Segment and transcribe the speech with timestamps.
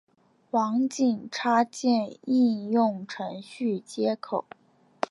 [0.49, 4.45] 网景插件应用程序接口。